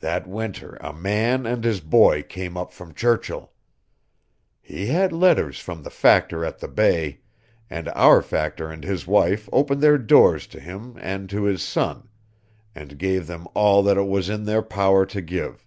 That 0.00 0.26
winter 0.26 0.76
a 0.80 0.92
man 0.92 1.46
and 1.46 1.62
his 1.62 1.78
boy 1.78 2.24
came 2.24 2.56
up 2.56 2.72
from 2.72 2.94
Churchill. 2.94 3.52
He 4.60 4.86
had 4.88 5.12
letters 5.12 5.60
from 5.60 5.84
the 5.84 5.88
Factor 5.90 6.44
at 6.44 6.58
the 6.58 6.66
Bay, 6.66 7.20
and 7.70 7.88
our 7.90 8.22
Factor 8.22 8.72
and 8.72 8.82
his 8.82 9.06
wife 9.06 9.48
opened 9.52 9.80
their 9.80 9.98
doors 9.98 10.48
to 10.48 10.58
him 10.58 10.96
and 11.00 11.30
to 11.30 11.44
his 11.44 11.62
son, 11.62 12.08
and 12.74 12.98
gave 12.98 13.28
them 13.28 13.46
all 13.54 13.84
that 13.84 13.96
it 13.96 14.08
was 14.08 14.28
in 14.28 14.46
their 14.46 14.62
power 14.62 15.06
to 15.06 15.20
give. 15.20 15.64